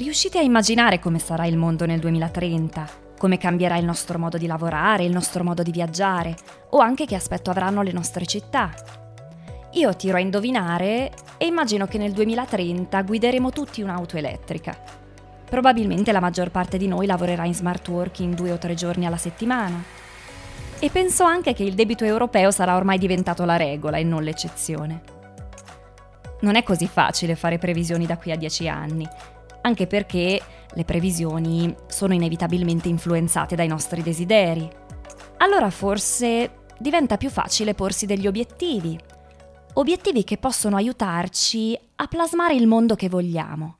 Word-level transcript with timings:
Riuscite 0.00 0.38
a 0.38 0.40
immaginare 0.40 0.98
come 0.98 1.18
sarà 1.18 1.44
il 1.44 1.58
mondo 1.58 1.84
nel 1.84 2.00
2030? 2.00 2.88
Come 3.18 3.36
cambierà 3.36 3.76
il 3.76 3.84
nostro 3.84 4.18
modo 4.18 4.38
di 4.38 4.46
lavorare, 4.46 5.04
il 5.04 5.12
nostro 5.12 5.44
modo 5.44 5.62
di 5.62 5.70
viaggiare 5.70 6.34
o 6.70 6.78
anche 6.78 7.04
che 7.04 7.14
aspetto 7.14 7.50
avranno 7.50 7.82
le 7.82 7.92
nostre 7.92 8.24
città? 8.24 8.72
Io 9.72 9.94
tiro 9.96 10.16
a 10.16 10.20
indovinare 10.20 11.12
e 11.36 11.44
immagino 11.44 11.86
che 11.86 11.98
nel 11.98 12.12
2030 12.12 13.02
guideremo 13.02 13.50
tutti 13.50 13.82
un'auto 13.82 14.16
elettrica. 14.16 14.74
Probabilmente 15.44 16.12
la 16.12 16.20
maggior 16.20 16.50
parte 16.50 16.78
di 16.78 16.88
noi 16.88 17.04
lavorerà 17.04 17.44
in 17.44 17.54
smart 17.54 17.86
working 17.86 18.34
due 18.34 18.52
o 18.52 18.56
tre 18.56 18.72
giorni 18.72 19.04
alla 19.04 19.18
settimana. 19.18 19.84
E 20.78 20.88
penso 20.88 21.24
anche 21.24 21.52
che 21.52 21.62
il 21.62 21.74
debito 21.74 22.06
europeo 22.06 22.50
sarà 22.50 22.74
ormai 22.74 22.96
diventato 22.96 23.44
la 23.44 23.56
regola 23.56 23.98
e 23.98 24.04
non 24.04 24.22
l'eccezione. 24.22 25.02
Non 26.40 26.56
è 26.56 26.62
così 26.62 26.86
facile 26.86 27.36
fare 27.36 27.58
previsioni 27.58 28.06
da 28.06 28.16
qui 28.16 28.32
a 28.32 28.36
dieci 28.36 28.66
anni, 28.66 29.06
anche 29.62 29.86
perché 29.86 30.40
le 30.72 30.84
previsioni 30.84 31.74
sono 31.86 32.14
inevitabilmente 32.14 32.88
influenzate 32.88 33.56
dai 33.56 33.68
nostri 33.68 34.02
desideri. 34.02 34.68
Allora 35.38 35.70
forse 35.70 36.64
diventa 36.78 37.16
più 37.16 37.30
facile 37.30 37.74
porsi 37.74 38.06
degli 38.06 38.26
obiettivi, 38.26 38.98
obiettivi 39.74 40.24
che 40.24 40.38
possono 40.38 40.76
aiutarci 40.76 41.78
a 41.96 42.06
plasmare 42.06 42.54
il 42.54 42.66
mondo 42.66 42.94
che 42.94 43.08
vogliamo. 43.08 43.76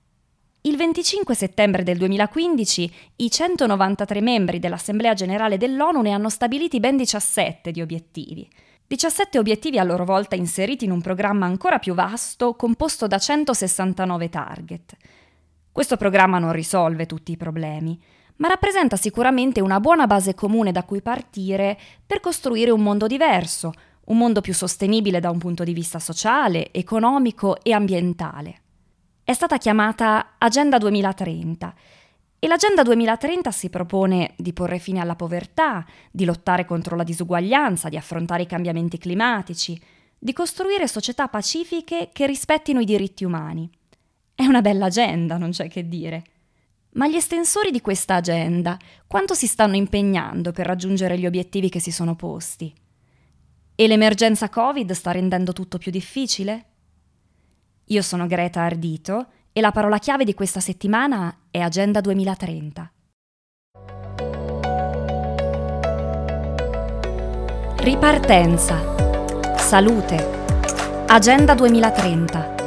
Il 0.63 0.77
25 0.77 1.35
settembre 1.35 1.83
del 1.83 1.97
2015 1.97 2.93
i 3.17 3.31
193 3.31 4.21
membri 4.21 4.59
dell'Assemblea 4.59 5.15
generale 5.15 5.57
dell'ONU 5.57 6.03
ne 6.03 6.11
hanno 6.11 6.29
stabiliti 6.29 6.81
ben 6.81 6.99
17 6.99 7.71
di 7.71 7.81
obiettivi. 7.81 8.47
17 8.87 9.39
obiettivi 9.39 9.79
a 9.79 9.85
loro 9.85 10.05
volta 10.05 10.37
inseriti 10.37 10.85
in 10.85 10.91
un 10.91 11.01
programma 11.01 11.47
ancora 11.47 11.79
più 11.79 11.95
vasto 11.95 12.55
composto 12.57 13.07
da 13.07 13.19
169 13.19 14.29
target. 14.29 14.97
Questo 15.73 15.97
programma 15.97 16.39
non 16.39 16.53
risolve 16.53 17.07
tutti 17.07 17.33
i 17.33 17.37
problemi, 17.37 17.99
ma 18.37 18.49
rappresenta 18.49 18.97
sicuramente 18.97 19.61
una 19.61 19.79
buona 19.79 20.07
base 20.07 20.35
comune 20.35 20.73
da 20.73 20.83
cui 20.83 21.01
partire 21.01 21.79
per 22.05 22.21
costruire 22.21 22.71
un 22.71 22.83
mondo 22.83 23.07
diverso, 23.07 23.73
un 24.07 24.19
mondo 24.19 24.41
più 24.41 24.53
sostenibile 24.53 25.21
da 25.21 25.31
un 25.31 25.39
punto 25.39 25.63
di 25.63 25.73
vista 25.73 26.01
sociale, 26.01 26.73
economico 26.73 27.63
e 27.63 27.73
ambientale. 27.73 28.61
È 29.23 29.33
stata 29.33 29.59
chiamata 29.59 30.35
Agenda 30.39 30.77
2030 30.79 31.75
e 32.41 32.49
l'Agenda 32.49 32.83
2030 32.83 33.51
si 33.53 33.71
propone 33.71 34.35
di 34.37 34.53
porre 34.53 34.81
fine 34.81 34.99
alla 34.99 35.15
povertà, 35.15 35.87
di 36.11 36.25
lottare 36.25 36.65
contro 36.65 36.97
la 36.97 37.05
disuguaglianza, 37.05 37.89
di 37.89 37.97
affrontare 37.97 38.43
i 38.43 38.47
cambiamenti 38.47 38.99
climatici, 38.99 39.81
di 40.19 40.33
costruire 40.33 40.89
società 40.89 41.29
pacifiche 41.29 42.09
che 42.13 42.27
rispettino 42.27 42.81
i 42.81 42.85
diritti 42.85 43.25
umani. 43.25 43.71
È 44.41 44.47
una 44.47 44.63
bella 44.63 44.87
agenda, 44.87 45.37
non 45.37 45.51
c'è 45.51 45.69
che 45.69 45.87
dire. 45.87 46.25
Ma 46.93 47.07
gli 47.07 47.15
estensori 47.15 47.71
di 47.71 47.83
questa 47.83 48.15
agenda 48.15 48.79
quanto 49.07 49.35
si 49.35 49.47
stanno 49.47 49.77
impegnando 49.77 50.51
per 50.51 50.65
raggiungere 50.65 51.19
gli 51.19 51.27
obiettivi 51.27 51.69
che 51.69 51.79
si 51.79 51.91
sono 51.91 52.17
posti? 52.17 52.73
E 53.75 53.87
l'emergenza 53.87 54.49
Covid 54.49 54.93
sta 54.93 55.11
rendendo 55.11 55.53
tutto 55.53 55.77
più 55.77 55.91
difficile? 55.91 56.65
Io 57.85 58.01
sono 58.01 58.27
Greta 58.27 58.63
Ardito 58.63 59.27
e 59.53 59.61
la 59.61 59.73
parola 59.73 59.99
chiave 59.99 60.25
di 60.25 60.33
questa 60.33 60.61
settimana 60.61 61.41
è 61.51 61.59
Agenda 61.59 62.01
2030. 62.01 62.93
Ripartenza. 67.77 69.59
Salute. 69.59 70.39
Agenda 71.09 71.55
2030 71.55 72.60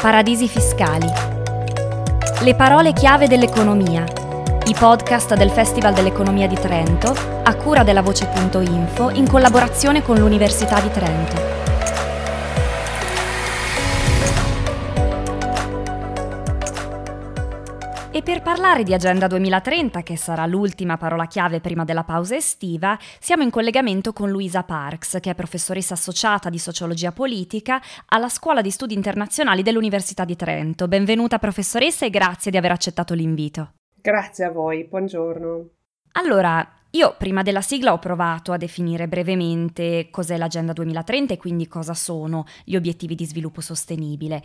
Paradisi 0.00 0.46
fiscali. 0.46 1.10
Le 2.42 2.54
parole 2.54 2.92
chiave 2.92 3.26
dell'economia. 3.26 4.04
I 4.66 4.74
podcast 4.78 5.34
del 5.34 5.50
Festival 5.50 5.92
dell'Economia 5.92 6.46
di 6.46 6.54
Trento, 6.54 7.12
a 7.42 7.54
cura 7.56 7.82
della 7.82 8.00
Voce.info, 8.00 9.10
in 9.10 9.28
collaborazione 9.28 10.02
con 10.02 10.16
l'Università 10.16 10.78
di 10.78 10.90
Trento. 10.92 11.67
Per 18.28 18.42
parlare 18.42 18.82
di 18.82 18.92
Agenda 18.92 19.26
2030, 19.26 20.02
che 20.02 20.18
sarà 20.18 20.44
l'ultima 20.44 20.98
parola 20.98 21.24
chiave 21.24 21.60
prima 21.60 21.84
della 21.84 22.04
pausa 22.04 22.36
estiva, 22.36 22.94
siamo 23.18 23.42
in 23.42 23.48
collegamento 23.48 24.12
con 24.12 24.28
Luisa 24.28 24.64
Parks, 24.64 25.16
che 25.18 25.30
è 25.30 25.34
professoressa 25.34 25.94
associata 25.94 26.50
di 26.50 26.58
sociologia 26.58 27.10
politica 27.10 27.80
alla 28.08 28.28
Scuola 28.28 28.60
di 28.60 28.68
Studi 28.68 28.92
Internazionali 28.92 29.62
dell'Università 29.62 30.26
di 30.26 30.36
Trento. 30.36 30.88
Benvenuta 30.88 31.38
professoressa 31.38 32.04
e 32.04 32.10
grazie 32.10 32.50
di 32.50 32.58
aver 32.58 32.72
accettato 32.72 33.14
l'invito. 33.14 33.72
Grazie 33.98 34.44
a 34.44 34.50
voi, 34.50 34.84
buongiorno. 34.84 35.68
Allora, 36.12 36.77
io 36.92 37.14
prima 37.18 37.42
della 37.42 37.60
sigla 37.60 37.92
ho 37.92 37.98
provato 37.98 38.52
a 38.52 38.56
definire 38.56 39.08
brevemente 39.08 40.08
cos'è 40.10 40.38
l'Agenda 40.38 40.72
2030 40.72 41.34
e 41.34 41.36
quindi 41.36 41.68
cosa 41.68 41.92
sono 41.92 42.46
gli 42.64 42.76
obiettivi 42.76 43.14
di 43.14 43.26
sviluppo 43.26 43.60
sostenibile. 43.60 44.42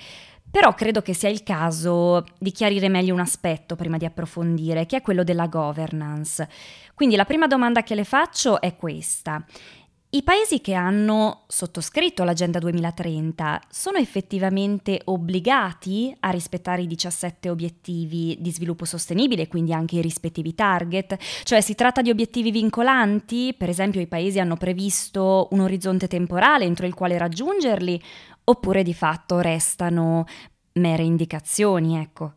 Però 0.52 0.74
credo 0.74 1.02
che 1.02 1.14
sia 1.14 1.30
il 1.30 1.42
caso 1.42 2.26
di 2.38 2.52
chiarire 2.52 2.90
meglio 2.90 3.14
un 3.14 3.22
aspetto 3.22 3.76
prima 3.76 3.98
di 3.98 4.06
approfondire, 4.06 4.86
che 4.86 4.98
è 4.98 5.02
quello 5.02 5.24
della 5.24 5.48
governance. 5.48 6.48
Quindi 6.94 7.16
la 7.16 7.26
prima 7.26 7.48
domanda 7.48 7.82
che 7.82 7.96
le 7.96 8.04
faccio 8.04 8.60
è 8.60 8.76
questa. 8.76 9.44
I 10.16 10.22
paesi 10.22 10.62
che 10.62 10.76
hanno 10.76 11.42
sottoscritto 11.48 12.24
l'Agenda 12.24 12.60
2030 12.60 13.60
sono 13.68 13.98
effettivamente 13.98 15.02
obbligati 15.06 16.16
a 16.20 16.30
rispettare 16.30 16.84
i 16.84 16.88
17 16.88 17.50
obiettivi 17.50 18.38
di 18.40 18.52
sviluppo 18.52 18.86
sostenibile, 18.86 19.48
quindi 19.48 19.74
anche 19.74 19.96
i 19.96 20.02
rispettivi 20.04 20.54
target? 20.54 21.18
Cioè 21.18 21.62
si 21.62 21.74
tratta 21.74 22.04
di 22.04 22.12
obiettivi 22.12 22.52
vincolanti? 22.52 23.56
Per 23.58 23.70
esempio 23.70 24.02
i 24.02 24.08
paesi 24.08 24.40
hanno 24.40 24.56
previsto 24.56 25.48
un 25.50 25.62
orizzonte 25.62 26.08
temporale 26.08 26.66
entro 26.66 26.86
il 26.86 26.94
quale 26.94 27.18
raggiungerli 27.18 28.00
oppure 28.44 28.84
di 28.84 28.94
fatto 28.94 29.40
restano 29.40 30.26
mere 30.74 31.02
indicazioni, 31.02 31.98
ecco? 31.98 32.34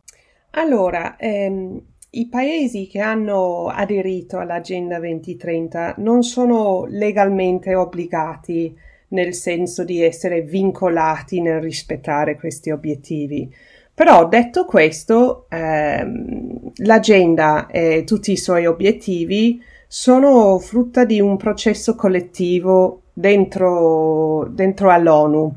Allora, 0.49 1.15
ehm, 1.15 1.79
i 2.19 2.27
paesi 2.27 2.87
che 2.87 2.99
hanno 2.99 3.67
aderito 3.67 4.39
all'Agenda 4.39 4.97
2030 4.97 5.95
non 5.97 6.23
sono 6.23 6.85
legalmente 6.89 7.75
obbligati 7.75 8.75
nel 9.09 9.33
senso 9.33 9.83
di 9.83 10.01
essere 10.01 10.41
vincolati 10.41 11.41
nel 11.41 11.61
rispettare 11.61 12.35
questi 12.35 12.71
obiettivi. 12.71 13.49
Però 13.93 14.27
detto 14.27 14.65
questo, 14.65 15.45
ehm, 15.49 16.71
l'agenda 16.77 17.67
e 17.67 18.03
tutti 18.03 18.31
i 18.31 18.37
suoi 18.37 18.65
obiettivi 18.65 19.61
sono 19.87 20.59
frutta 20.59 21.05
di 21.05 21.19
un 21.21 21.37
processo 21.37 21.95
collettivo 21.95 23.03
dentro, 23.13 24.47
dentro 24.51 24.91
all'ONU. 24.91 25.55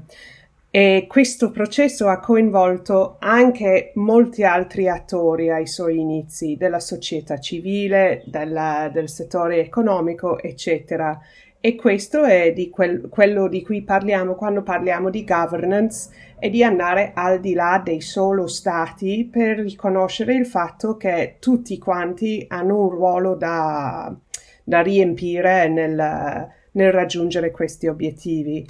E 0.73 1.07
questo 1.09 1.51
processo 1.51 2.07
ha 2.07 2.21
coinvolto 2.21 3.17
anche 3.19 3.91
molti 3.97 4.45
altri 4.45 4.89
attori 4.89 5.51
ai 5.51 5.67
suoi 5.67 5.99
inizi, 5.99 6.55
della 6.57 6.79
società 6.79 7.41
civile, 7.41 8.23
della, 8.27 8.89
del 8.93 9.09
settore 9.09 9.59
economico, 9.59 10.39
eccetera. 10.41 11.19
E 11.59 11.75
questo 11.75 12.23
è 12.23 12.53
di 12.53 12.71
quel, 12.71 13.09
quello 13.09 13.49
di 13.49 13.63
cui 13.63 13.83
parliamo 13.83 14.37
quando 14.37 14.63
parliamo 14.63 15.11
di 15.11 15.25
governance 15.25 16.09
e 16.39 16.51
di 16.51 16.63
andare 16.63 17.11
al 17.17 17.41
di 17.41 17.53
là 17.55 17.83
dei 17.85 18.01
solo 18.01 18.47
stati 18.47 19.29
per 19.31 19.59
riconoscere 19.59 20.37
il 20.37 20.47
fatto 20.47 20.97
che 20.97 21.39
tutti 21.41 21.79
quanti 21.79 22.45
hanno 22.49 22.85
un 22.85 22.91
ruolo 22.91 23.35
da, 23.35 24.15
da 24.63 24.81
riempire 24.83 25.69
nel, 25.69 26.49
nel 26.71 26.93
raggiungere 26.93 27.51
questi 27.51 27.89
obiettivi 27.89 28.65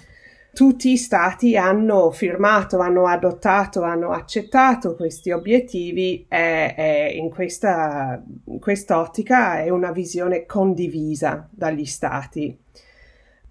tutti 0.52 0.90
i 0.90 0.96
stati 0.96 1.56
hanno 1.56 2.10
firmato, 2.10 2.80
hanno 2.80 3.06
adottato, 3.06 3.82
hanno 3.82 4.10
accettato 4.10 4.94
questi 4.94 5.30
obiettivi 5.30 6.26
e, 6.28 6.74
e 6.76 7.16
in, 7.16 7.30
questa, 7.30 8.22
quest'ottica 8.58 9.62
è 9.62 9.68
una 9.68 9.92
visione 9.92 10.46
condivisa 10.46 11.48
dagli 11.50 11.86
stati. 11.86 12.58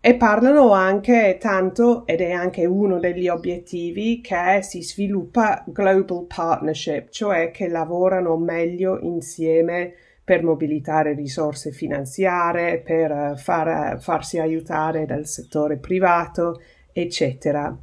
E 0.01 0.15
parlano 0.15 0.71
anche 0.71 1.37
tanto, 1.39 2.05
ed 2.05 2.21
è 2.21 2.31
anche 2.31 2.65
uno 2.65 2.99
degli 2.99 3.27
obiettivi, 3.27 4.21
che 4.21 4.59
si 4.61 4.81
sviluppa 4.81 5.63
global 5.67 6.25
partnership, 6.25 7.09
cioè 7.09 7.51
che 7.51 7.67
lavorano 7.67 8.37
meglio 8.37 8.99
insieme 9.01 9.93
per 10.23 10.43
mobilitare 10.43 11.13
risorse 11.13 11.71
finanziarie, 11.71 12.79
per 12.79 13.33
far, 13.37 13.99
farsi 13.99 14.39
aiutare 14.39 15.05
dal 15.05 15.25
settore 15.25 15.77
privato 15.77 16.61
eccetera. 17.01 17.75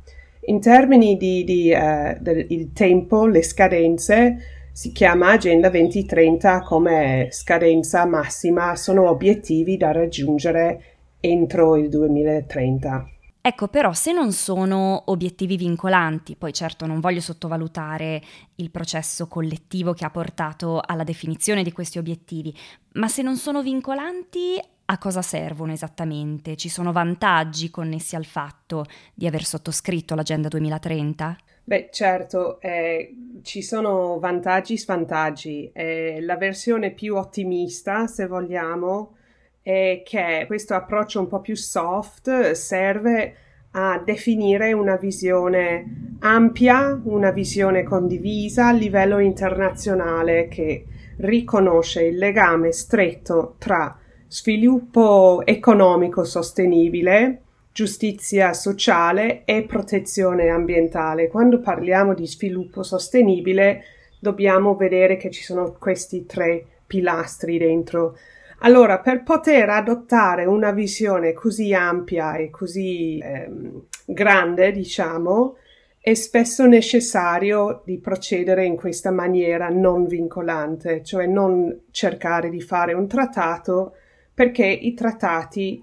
In 0.49 0.61
termini 0.61 1.17
di, 1.17 1.45
di 1.45 1.73
uh, 1.73 2.17
del, 2.21 2.73
tempo, 2.73 3.27
le 3.27 3.43
scadenze, 3.43 4.37
si 4.73 4.93
chiama 4.93 5.31
Agenda 5.31 5.71
2030 5.71 6.61
come 6.61 7.29
scadenza 7.31 8.05
massima, 8.05 8.77
sono 8.77 9.09
obiettivi 9.09 9.77
da 9.77 9.91
raggiungere 9.91 10.83
entro 11.21 11.77
il 11.77 11.89
2030. 11.89 13.11
Ecco, 13.41 13.69
però 13.69 13.93
se 13.93 14.13
non 14.13 14.33
sono 14.33 15.05
obiettivi 15.07 15.57
vincolanti, 15.57 16.35
poi 16.35 16.53
certo 16.53 16.85
non 16.85 16.99
voglio 16.99 17.21
sottovalutare 17.21 18.21
il 18.57 18.73
processo 18.73 19.29
collettivo 19.29 19.93
che 19.93 20.05
ha 20.05 20.11
portato 20.11 20.83
alla 20.85 21.05
definizione 21.05 21.63
di 21.63 21.71
questi 21.71 21.99
obiettivi, 21.99 22.53
ma 22.95 23.07
se 23.07 23.23
non 23.23 23.37
sono 23.37 23.63
vincolanti, 23.63 24.61
a 24.87 24.99
cosa 24.99 25.23
servono 25.23 25.73
esattamente? 25.73 26.57
Ci 26.57 26.69
sono 26.69 26.93
vantaggi 26.93 27.71
connessi 27.71 28.17
al 28.17 28.25
fatto 28.25 28.85
di 29.15 29.27
aver 29.27 29.45
sottoscritto 29.45 30.15
l'Agenda 30.15 30.49
2030? 30.49 31.37
Beh, 31.65 31.89
certo, 31.91 32.61
eh, 32.61 33.41
ci 33.43 33.61
sono 33.63 34.21
vantaggi 34.21 34.75
e 34.75 34.79
svantaggi. 34.79 35.71
Eh, 35.73 36.19
la 36.21 36.37
versione 36.37 36.93
più 36.93 37.17
ottimista, 37.17 38.07
se 38.07 38.29
vogliamo, 38.29 39.17
è 39.63 40.03
che 40.05 40.45
questo 40.47 40.75
approccio 40.75 41.19
un 41.19 41.27
po' 41.27 41.41
più 41.41 41.57
soft 41.57 42.53
serve 42.53 43.37
a 43.73 43.99
definire 43.99 44.73
una 44.73 44.95
visione 44.95 46.15
ampia, 46.21 47.01
una 47.03 47.33
visione 47.33 47.83
condivisa 47.83 48.69
a 48.69 48.73
livello 48.73 49.19
internazionale 49.19 50.47
che 50.47 50.87
riconosce 51.19 52.05
il 52.05 52.17
legame 52.17 52.71
stretto 52.71 53.57
tra 53.59 53.99
sviluppo 54.37 55.41
economico 55.47 56.23
sostenibile, 56.23 57.41
giustizia 57.73 58.53
sociale 58.53 59.45
e 59.47 59.63
protezione 59.63 60.51
ambientale. 60.51 61.29
Quando 61.29 61.59
parliamo 61.59 62.13
di 62.13 62.27
sviluppo 62.27 62.83
sostenibile 62.83 63.85
dobbiamo 64.21 64.77
vedere 64.77 65.17
che 65.17 65.31
ci 65.31 65.43
sono 65.43 65.75
questi 65.79 66.27
tre 66.27 66.67
pilastri 66.87 67.57
dentro 67.57 68.15
allora, 68.61 69.01
per 69.01 69.23
poter 69.23 69.69
adottare 69.71 70.45
una 70.45 70.71
visione 70.71 71.33
così 71.33 71.75
ampia 71.75 72.37
e 72.37 72.49
così 72.49 73.19
ehm, 73.23 73.85
grande, 74.07 74.73
diciamo, 74.73 75.57
è 75.99 76.15
spesso 76.15 76.65
necessario 76.65 77.83
di 77.85 77.99
procedere 77.99 78.65
in 78.65 78.77
questa 78.77 79.11
maniera 79.11 79.69
non 79.69 80.07
vincolante, 80.07 81.03
cioè 81.03 81.27
non 81.27 81.85
cercare 81.91 82.49
di 82.49 82.63
fare 82.63 82.95
un 82.95 83.07
trattato 83.07 83.93
perché 84.37 84.67
i 84.67 84.93
trattati 84.93 85.83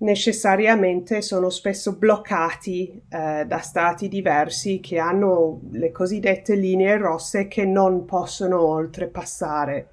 necessariamente 0.00 1.22
sono 1.22 1.48
spesso 1.48 1.96
bloccati 1.96 3.00
eh, 3.08 3.46
da 3.46 3.58
stati 3.60 4.08
diversi 4.08 4.78
che 4.78 4.98
hanno 4.98 5.62
le 5.70 5.90
cosiddette 5.90 6.54
linee 6.54 6.98
rosse 6.98 7.48
che 7.48 7.64
non 7.64 8.04
possono 8.04 8.60
oltrepassare. 8.60 9.88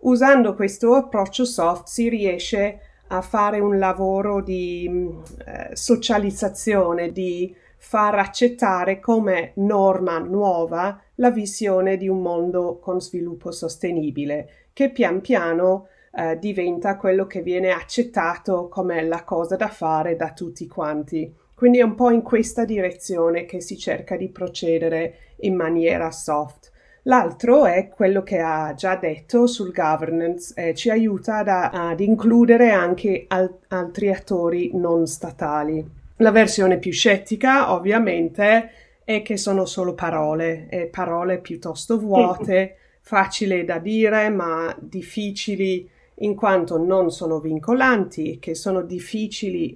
Usando 0.00 0.54
questo 0.54 0.96
approccio 0.96 1.46
soft 1.46 1.86
si 1.86 2.10
riesce 2.10 2.80
a 3.06 3.22
fare 3.22 3.58
un 3.58 3.78
lavoro 3.78 4.42
di 4.42 4.86
mm, 4.86 5.08
eh, 5.46 5.70
socializzazione, 5.72 7.10
di 7.10 7.56
far 7.78 8.16
accettare 8.16 9.00
come 9.00 9.52
norma 9.54 10.18
nuova 10.18 11.00
la 11.14 11.30
visione 11.30 11.96
di 11.96 12.06
un 12.06 12.20
mondo 12.20 12.78
con 12.78 13.00
sviluppo 13.00 13.50
sostenibile, 13.50 14.66
che 14.74 14.90
pian 14.90 15.22
piano 15.22 15.86
eh, 16.16 16.38
diventa 16.38 16.96
quello 16.96 17.26
che 17.26 17.42
viene 17.42 17.70
accettato 17.70 18.68
come 18.68 19.02
la 19.04 19.22
cosa 19.22 19.56
da 19.56 19.68
fare 19.68 20.16
da 20.16 20.32
tutti 20.32 20.66
quanti. 20.66 21.30
Quindi 21.54 21.78
è 21.78 21.82
un 21.82 21.94
po' 21.94 22.10
in 22.10 22.22
questa 22.22 22.64
direzione 22.64 23.44
che 23.44 23.60
si 23.60 23.76
cerca 23.76 24.16
di 24.16 24.28
procedere 24.28 25.14
in 25.40 25.54
maniera 25.54 26.10
soft. 26.10 26.72
L'altro 27.02 27.66
è 27.66 27.88
quello 27.88 28.22
che 28.22 28.38
ha 28.38 28.74
già 28.74 28.96
detto 28.96 29.46
sul 29.46 29.72
governance, 29.72 30.52
eh, 30.56 30.74
ci 30.74 30.90
aiuta 30.90 31.36
ad, 31.36 31.48
ad 31.48 32.00
includere 32.00 32.70
anche 32.70 33.26
al- 33.28 33.58
altri 33.68 34.10
attori 34.10 34.70
non 34.74 35.06
statali. 35.06 35.84
La 36.16 36.30
versione 36.30 36.78
più 36.78 36.92
scettica, 36.92 37.72
ovviamente, 37.72 38.70
è 39.04 39.22
che 39.22 39.36
sono 39.36 39.66
solo 39.66 39.94
parole, 39.94 40.66
e 40.68 40.86
parole 40.86 41.38
piuttosto 41.38 41.98
vuote, 41.98 42.76
facili 43.02 43.64
da 43.64 43.78
dire, 43.78 44.28
ma 44.30 44.74
difficili 44.80 45.88
in 46.16 46.34
quanto 46.34 46.78
non 46.78 47.10
sono 47.10 47.40
vincolanti, 47.40 48.38
che 48.38 48.54
sono 48.54 48.82
difficili, 48.82 49.74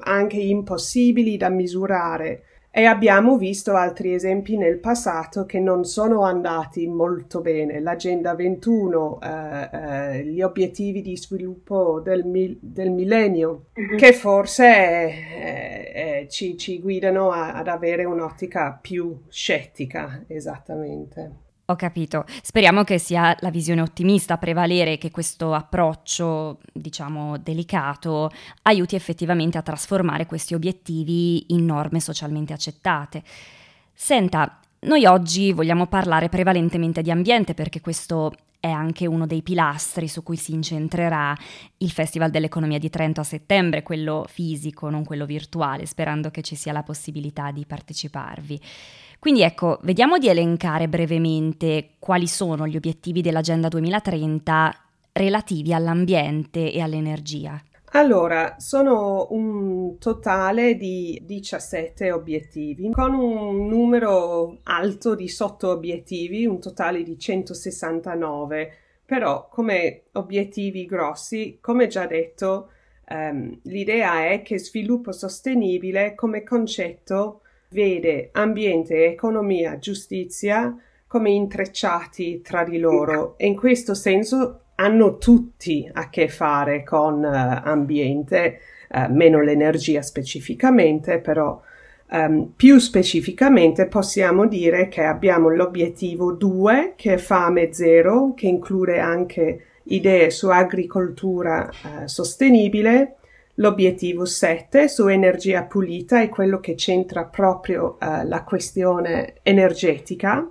anche 0.00 0.36
impossibili 0.38 1.36
da 1.36 1.48
misurare 1.48 2.44
e 2.76 2.86
abbiamo 2.86 3.38
visto 3.38 3.76
altri 3.76 4.14
esempi 4.14 4.56
nel 4.56 4.80
passato 4.80 5.46
che 5.46 5.60
non 5.60 5.84
sono 5.84 6.22
andati 6.22 6.88
molto 6.88 7.40
bene. 7.40 7.78
L'Agenda 7.78 8.34
21, 8.34 9.20
eh, 9.20 9.68
eh, 9.72 10.24
gli 10.24 10.42
obiettivi 10.42 11.00
di 11.00 11.16
sviluppo 11.16 12.00
del, 12.00 12.24
mil- 12.24 12.58
del 12.60 12.90
millennio, 12.90 13.66
mm-hmm. 13.78 13.96
che 13.96 14.12
forse 14.12 14.66
eh, 14.66 15.92
eh, 15.94 16.26
ci, 16.28 16.58
ci, 16.58 16.80
guidano 16.80 17.30
a, 17.30 17.52
ad 17.52 17.68
avere 17.68 18.04
un'ottica 18.04 18.76
più 18.82 19.20
scettica, 19.28 20.24
esattamente. 20.26 21.43
Ho 21.66 21.76
capito. 21.76 22.26
Speriamo 22.42 22.84
che 22.84 22.98
sia 22.98 23.34
la 23.40 23.50
visione 23.50 23.80
ottimista 23.80 24.34
a 24.34 24.38
prevalere, 24.38 24.98
che 24.98 25.10
questo 25.10 25.54
approccio, 25.54 26.58
diciamo, 26.70 27.38
delicato 27.38 28.30
aiuti 28.62 28.96
effettivamente 28.96 29.56
a 29.56 29.62
trasformare 29.62 30.26
questi 30.26 30.52
obiettivi 30.52 31.54
in 31.54 31.64
norme 31.64 32.00
socialmente 32.00 32.52
accettate. 32.52 33.22
Senta, 33.94 34.60
noi 34.80 35.06
oggi 35.06 35.52
vogliamo 35.52 35.86
parlare 35.86 36.28
prevalentemente 36.28 37.00
di 37.00 37.10
ambiente 37.10 37.54
perché 37.54 37.80
questo 37.80 38.34
è 38.64 38.70
anche 38.70 39.06
uno 39.06 39.26
dei 39.26 39.42
pilastri 39.42 40.08
su 40.08 40.22
cui 40.22 40.38
si 40.38 40.54
incentrerà 40.54 41.36
il 41.76 41.90
Festival 41.90 42.30
dell'Economia 42.30 42.78
di 42.78 42.88
Trento 42.88 43.20
a 43.20 43.24
settembre, 43.24 43.82
quello 43.82 44.24
fisico, 44.26 44.88
non 44.88 45.04
quello 45.04 45.26
virtuale, 45.26 45.84
sperando 45.84 46.30
che 46.30 46.40
ci 46.40 46.54
sia 46.54 46.72
la 46.72 46.82
possibilità 46.82 47.50
di 47.50 47.66
parteciparvi. 47.66 48.58
Quindi 49.18 49.42
ecco, 49.42 49.80
vediamo 49.82 50.16
di 50.16 50.28
elencare 50.28 50.88
brevemente 50.88 51.90
quali 51.98 52.26
sono 52.26 52.66
gli 52.66 52.76
obiettivi 52.76 53.20
dell'Agenda 53.20 53.68
2030 53.68 54.74
relativi 55.12 55.74
all'ambiente 55.74 56.72
e 56.72 56.80
all'energia. 56.80 57.62
Allora, 57.96 58.56
sono 58.58 59.28
un 59.30 59.98
totale 59.98 60.74
di 60.76 61.22
17 61.24 62.10
obiettivi, 62.10 62.90
con 62.90 63.14
un 63.14 63.68
numero 63.68 64.58
alto 64.64 65.14
di 65.14 65.28
sotto-obiettivi, 65.28 66.44
un 66.44 66.58
totale 66.58 67.04
di 67.04 67.16
169. 67.16 68.72
Però, 69.06 69.48
come 69.48 70.06
obiettivi 70.14 70.86
grossi, 70.86 71.58
come 71.60 71.86
già 71.86 72.06
detto, 72.06 72.70
ehm, 73.06 73.60
l'idea 73.62 74.26
è 74.26 74.42
che 74.42 74.58
sviluppo 74.58 75.12
sostenibile 75.12 76.16
come 76.16 76.42
concetto 76.42 77.42
vede 77.68 78.30
ambiente, 78.32 79.06
economia, 79.06 79.78
giustizia 79.78 80.76
come 81.06 81.30
intrecciati 81.30 82.40
tra 82.40 82.64
di 82.64 82.78
loro 82.78 83.38
e 83.38 83.46
in 83.46 83.54
questo 83.54 83.94
senso 83.94 84.63
hanno 84.76 85.18
tutti 85.18 85.88
a 85.92 86.08
che 86.10 86.28
fare 86.28 86.82
con 86.82 87.22
uh, 87.22 87.60
ambiente, 87.68 88.60
uh, 88.90 89.12
meno 89.12 89.40
l'energia 89.40 90.02
specificamente, 90.02 91.18
però 91.18 91.60
um, 92.10 92.52
più 92.54 92.78
specificamente 92.78 93.86
possiamo 93.86 94.46
dire 94.46 94.88
che 94.88 95.02
abbiamo 95.04 95.48
l'obiettivo 95.48 96.32
2 96.32 96.94
che 96.96 97.14
è 97.14 97.18
fame 97.18 97.72
zero, 97.72 98.34
che 98.34 98.46
include 98.46 98.98
anche 98.98 99.64
idee 99.84 100.30
su 100.30 100.48
agricoltura 100.48 101.68
uh, 101.68 102.06
sostenibile, 102.06 103.16
L'obiettivo 103.58 104.24
7 104.24 104.88
su 104.88 105.06
energia 105.06 105.62
pulita 105.62 106.20
è 106.20 106.28
quello 106.28 106.58
che 106.58 106.74
c'entra 106.74 107.24
proprio 107.24 107.96
uh, 108.00 108.26
la 108.26 108.42
questione 108.42 109.34
energetica. 109.42 110.50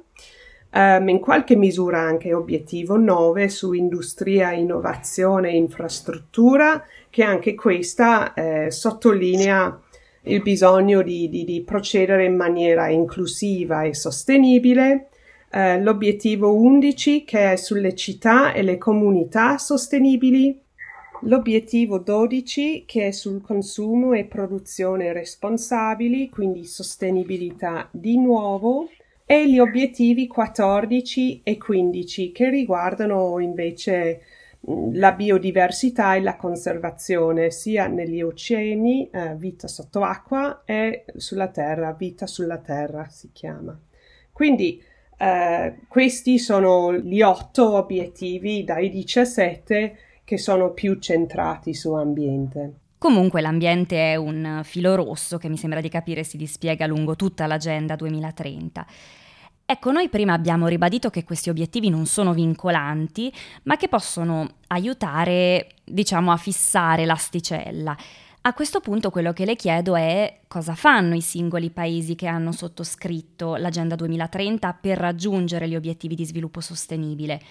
Um, 0.75 1.07
in 1.09 1.19
qualche 1.19 1.55
misura 1.55 1.99
anche 1.99 2.33
obiettivo 2.33 2.97
9 2.97 3.47
su 3.47 3.73
industria, 3.73 4.53
innovazione 4.53 5.51
e 5.51 5.55
infrastruttura, 5.57 6.83
che 7.11 7.23
anche 7.23 7.53
questa 7.53 8.33
eh, 8.33 8.71
sottolinea 8.71 9.79
il 10.23 10.41
bisogno 10.41 11.03
di, 11.03 11.29
di, 11.29 11.43
di, 11.43 11.61
procedere 11.61 12.25
in 12.25 12.35
maniera 12.35 12.89
inclusiva 12.89 13.83
e 13.83 13.93
sostenibile. 13.93 15.09
Uh, 15.51 15.79
l'obiettivo 15.83 16.55
11 16.55 17.23
che 17.25 17.51
è 17.51 17.55
sulle 17.55 17.93
città 17.93 18.53
e 18.53 18.63
le 18.63 18.79
comunità 18.79 19.59
sostenibili 19.59 20.59
L'obiettivo 21.25 21.99
12 21.99 22.83
che 22.85 23.07
è 23.07 23.11
sul 23.11 23.41
consumo 23.41 24.11
e 24.11 24.25
produzione 24.25 25.13
responsabili, 25.13 26.29
quindi 26.29 26.65
sostenibilità 26.65 27.87
di 27.91 28.17
nuovo, 28.17 28.89
e 29.25 29.49
gli 29.49 29.59
obiettivi 29.59 30.27
14 30.27 31.41
e 31.43 31.57
15 31.57 32.31
che 32.31 32.49
riguardano 32.49 33.39
invece 33.39 34.21
la 34.93 35.11
biodiversità 35.11 36.15
e 36.15 36.21
la 36.21 36.37
conservazione 36.37 37.51
sia 37.51 37.87
negli 37.87 38.21
oceani, 38.21 39.09
eh, 39.09 39.35
vita 39.35 39.67
sott'acqua, 39.67 40.63
e 40.65 41.05
sulla 41.17 41.49
terra, 41.49 41.91
vita 41.93 42.27
sulla 42.27 42.59
terra 42.59 43.07
si 43.09 43.31
chiama. 43.33 43.77
Quindi 44.31 44.81
eh, 45.17 45.75
questi 45.87 46.39
sono 46.39 46.93
gli 46.93 47.21
otto 47.21 47.75
obiettivi 47.75 48.63
dai 48.63 48.89
17 48.89 49.97
che 50.23 50.37
sono 50.37 50.71
più 50.71 50.97
centrati 50.99 51.73
su 51.73 51.93
ambiente. 51.93 52.73
Comunque 53.03 53.41
l'ambiente 53.41 54.13
è 54.13 54.15
un 54.15 54.61
filo 54.63 54.95
rosso 54.95 55.37
che 55.37 55.49
mi 55.49 55.57
sembra 55.57 55.81
di 55.81 55.89
capire 55.89 56.23
si 56.23 56.37
dispiega 56.37 56.87
lungo 56.87 57.17
tutta 57.17 57.45
l'agenda 57.47 57.97
2030. 57.97 58.85
Ecco, 59.65 59.91
noi 59.91 60.07
prima 60.07 60.31
abbiamo 60.31 60.67
ribadito 60.67 61.09
che 61.09 61.25
questi 61.25 61.49
obiettivi 61.49 61.89
non 61.89 62.05
sono 62.05 62.31
vincolanti, 62.31 63.29
ma 63.63 63.75
che 63.75 63.89
possono 63.89 64.59
aiutare, 64.67 65.71
diciamo, 65.83 66.31
a 66.31 66.37
fissare 66.37 67.03
l'asticella. 67.03 67.93
A 68.43 68.53
questo 68.53 68.79
punto 68.79 69.09
quello 69.09 69.33
che 69.33 69.43
le 69.43 69.57
chiedo 69.57 69.97
è 69.97 70.39
cosa 70.47 70.73
fanno 70.73 71.13
i 71.13 71.21
singoli 71.21 71.71
paesi 71.71 72.15
che 72.15 72.27
hanno 72.27 72.53
sottoscritto 72.53 73.57
l'Agenda 73.57 73.95
2030 73.95 74.77
per 74.79 74.97
raggiungere 74.97 75.67
gli 75.67 75.75
obiettivi 75.75 76.15
di 76.15 76.25
sviluppo 76.25 76.61
sostenibile. 76.61 77.41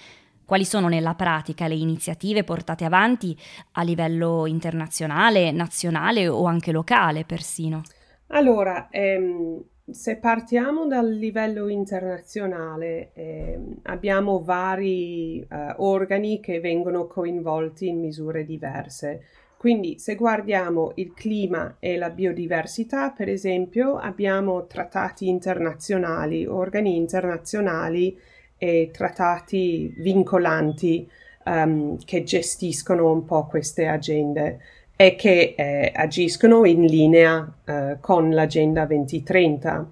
Quali 0.52 0.66
sono 0.66 0.88
nella 0.88 1.14
pratica 1.14 1.66
le 1.66 1.76
iniziative 1.76 2.44
portate 2.44 2.84
avanti 2.84 3.34
a 3.72 3.82
livello 3.82 4.44
internazionale, 4.44 5.50
nazionale 5.50 6.28
o 6.28 6.44
anche 6.44 6.72
locale 6.72 7.24
persino? 7.24 7.80
Allora, 8.26 8.88
ehm, 8.90 9.64
se 9.88 10.18
partiamo 10.18 10.86
dal 10.86 11.10
livello 11.10 11.68
internazionale, 11.68 13.12
eh, 13.14 13.58
abbiamo 13.84 14.42
vari 14.42 15.40
eh, 15.40 15.46
organi 15.78 16.38
che 16.40 16.60
vengono 16.60 17.06
coinvolti 17.06 17.88
in 17.88 17.98
misure 17.98 18.44
diverse. 18.44 19.22
Quindi 19.56 19.98
se 19.98 20.16
guardiamo 20.16 20.92
il 20.96 21.14
clima 21.14 21.76
e 21.78 21.96
la 21.96 22.10
biodiversità, 22.10 23.08
per 23.08 23.30
esempio, 23.30 23.96
abbiamo 23.96 24.66
trattati 24.66 25.28
internazionali, 25.28 26.44
organi 26.44 26.94
internazionali 26.94 28.18
e 28.62 28.90
trattati 28.92 29.92
vincolanti 29.96 31.10
um, 31.46 31.98
che 32.04 32.22
gestiscono 32.22 33.10
un 33.10 33.24
po' 33.24 33.46
queste 33.46 33.88
agende 33.88 34.60
e 34.94 35.16
che 35.16 35.54
eh, 35.56 35.90
agiscono 35.92 36.64
in 36.64 36.84
linea 36.84 37.52
eh, 37.64 37.96
con 38.00 38.30
l'Agenda 38.30 38.84
2030. 38.84 39.90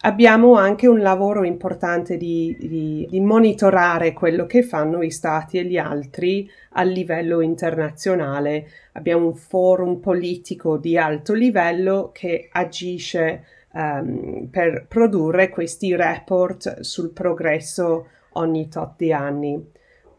Abbiamo 0.00 0.54
anche 0.54 0.86
un 0.86 1.00
lavoro 1.00 1.44
importante 1.44 2.16
di, 2.16 2.56
di, 2.58 3.06
di, 3.10 3.20
monitorare 3.20 4.14
quello 4.14 4.46
che 4.46 4.62
fanno 4.62 5.02
i 5.02 5.10
stati 5.10 5.58
e 5.58 5.64
gli 5.66 5.76
altri 5.76 6.50
a 6.74 6.84
livello 6.84 7.42
internazionale. 7.42 8.68
Abbiamo 8.92 9.26
un 9.26 9.34
forum 9.34 9.96
politico 9.96 10.78
di 10.78 10.96
alto 10.96 11.34
livello 11.34 12.08
che 12.14 12.48
agisce 12.50 13.44
um, 13.78 14.48
per 14.50 14.86
produrre 14.88 15.48
questi 15.48 15.94
report 15.94 16.80
sul 16.80 17.12
progresso 17.12 18.08
ogni 18.32 18.68
tot 18.68 18.94
di 18.96 19.12
anni. 19.12 19.70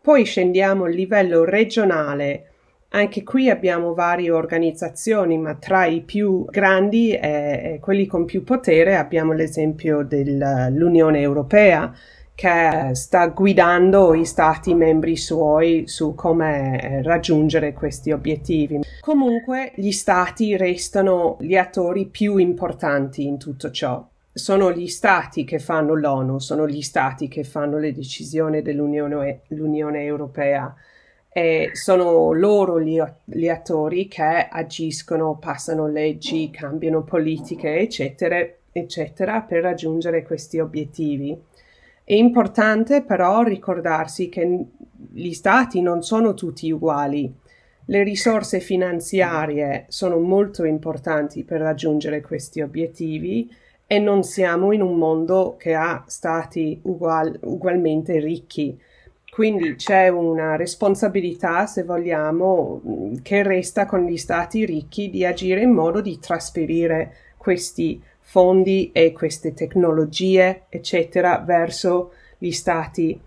Poi 0.01 0.23
scendiamo 0.23 0.85
a 0.85 0.89
livello 0.89 1.43
regionale 1.43 2.49
anche 2.91 3.23
qui 3.23 3.49
abbiamo 3.51 3.93
varie 3.93 4.31
organizzazioni, 4.31 5.37
ma 5.37 5.53
tra 5.55 5.85
i 5.85 6.01
più 6.01 6.45
grandi 6.45 7.11
e, 7.11 7.77
quelli 7.79 8.07
con 8.07 8.25
più 8.25 8.43
potere 8.43 8.95
abbiamo 8.95 9.33
l'esempio 9.33 10.03
dell'Unione 10.03 11.19
Europea 11.19 11.93
che 12.39 12.91
sta 12.95 13.27
guidando 13.27 14.13
i 14.13 14.23
stati 14.23 14.73
membri 14.73 15.17
suoi 15.17 15.89
su 15.89 16.15
come 16.15 16.81
eh, 16.81 17.01
raggiungere 17.01 17.73
questi 17.73 18.13
obiettivi. 18.13 18.79
Comunque 19.01 19.73
gli 19.75 19.91
stati 19.91 20.55
restano 20.55 21.35
gli 21.41 21.57
attori 21.57 22.05
più 22.05 22.37
importanti 22.37 23.25
in 23.25 23.37
tutto 23.37 23.71
ciò. 23.71 24.07
Sono 24.31 24.71
gli 24.71 24.87
stati 24.87 25.43
che 25.43 25.59
fanno 25.59 25.95
l'ONU, 25.95 26.39
sono 26.39 26.65
gli 26.65 26.81
stati 26.81 27.27
che 27.27 27.43
fanno 27.43 27.77
le 27.77 27.91
decisioni 27.91 28.61
dell'Unione 28.61 30.05
Europea 30.05 30.73
e 31.27 31.71
sono 31.73 32.31
loro 32.31 32.79
gli, 32.79 33.03
gli, 33.25 33.49
attori 33.49 34.07
che 34.07 34.47
agiscono, 34.49 35.37
passano 35.37 35.87
leggi, 35.87 36.49
cambiano 36.51 37.03
politiche, 37.03 37.79
eccetera, 37.79 38.37
eccetera, 38.71 39.41
per 39.41 39.61
raggiungere 39.61 40.23
questi 40.23 40.59
obiettivi. 40.59 41.47
È 42.09 42.15
importante 42.15 43.03
però 43.03 43.43
ricordarsi 43.43 44.29
che 44.29 44.65
gli 45.11 45.31
stati 45.31 45.79
non 45.79 46.01
sono 46.01 46.33
tutti 46.33 46.71
uguali. 46.71 47.31
Le 47.85 48.01
risorse 48.01 48.59
finanziarie 48.61 49.85
sono 49.89 50.17
molto 50.17 50.63
importanti 50.63 51.43
per 51.43 51.61
raggiungere 51.61 52.21
questi 52.21 52.61
obiettivi 52.61 53.47
e 53.85 53.99
non 53.99 54.23
siamo 54.23 54.71
in 54.71 54.81
un 54.81 54.97
mondo 54.97 55.55
che 55.55 55.75
ha 55.75 56.03
stati 56.07 56.79
ugual, 56.81 57.37
ugualmente 57.43 58.17
ricchi 58.19 58.75
quindi 59.29 59.75
c'è 59.75 60.07
una 60.07 60.55
responsabilità, 60.55 61.67
se 61.67 61.83
vogliamo, 61.83 62.81
che 63.21 63.43
resta 63.43 63.85
con 63.85 64.05
gli 64.05 64.17
stati 64.17 64.65
ricchi 64.65 65.11
di 65.11 65.23
agire 65.23 65.61
in 65.61 65.69
modo 65.69 66.01
di 66.01 66.17
trasferire 66.17 67.13
questi 67.37 68.01
fondi 68.29 68.91
e 68.93 69.11
queste 69.11 69.55
tecnologie, 69.55 70.65
eccetera, 70.69 71.39
verso 71.39 72.11
gli 72.37 72.51
stati 72.51 73.19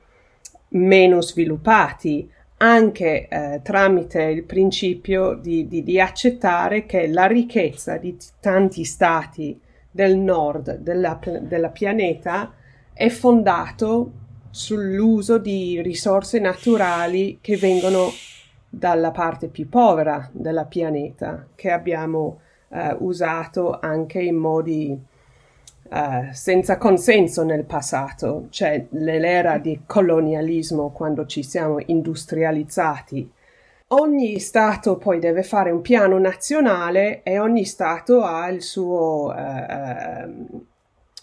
meno 0.69 1.21
sviluppati, 1.21 2.31
anche 2.59 3.27
eh, 3.27 3.61
tramite 3.65 4.23
il 4.23 4.45
principio 4.45 5.35
di, 5.35 5.67
di, 5.67 5.83
di, 5.83 6.01
accettare 6.01 6.87
che 6.87 7.09
la 7.09 7.27
ricchezza 7.27 7.97
di 7.97 8.17
tanti 8.39 8.85
stati 8.85 9.61
del 9.91 10.17
nord 10.17 10.77
della, 10.77 11.19
della 11.41 11.71
pianeta 11.71 12.55
è 12.93 13.09
fondato 13.09 14.13
sull'uso 14.51 15.39
di 15.39 15.83
risorse 15.83 16.39
naturali 16.39 17.39
che 17.41 17.57
vengono 17.57 18.09
dalla 18.69 19.11
parte 19.11 19.49
più 19.49 19.69
povera 19.69 20.31
del 20.31 20.65
pianeta, 20.69 21.49
che 21.57 21.73
abbiamo 21.73 22.39
eh, 22.73 22.97
usato 22.99 23.79
anche 23.79 24.21
in 24.21 24.37
modi 24.37 24.99
eh, 25.91 26.29
senza 26.33 26.79
consenso 26.79 27.45
nel 27.45 27.65
passato, 27.65 28.47
cioè 28.49 28.87
nell'era 28.91 29.59
di 29.59 29.83
colonialismo, 29.85 30.91
quando 30.91 31.27
ci 31.27 31.43
siamo 31.43 31.79
industrializzati. 31.85 33.31
Ogni 33.89 34.39
Stato 34.39 34.97
poi 34.97 35.19
deve 35.19 35.43
fare 35.43 35.71
un 35.71 35.83
piano 35.83 36.19
nazionale 36.19 37.23
e 37.23 37.39
ogni 37.39 37.67
Stato 37.67 38.23
ha 38.23 38.49
il 38.49 38.63
suo 38.63 39.35
eh, 39.37 39.67
ehm, 39.69 40.47